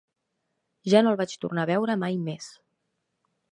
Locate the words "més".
2.31-2.51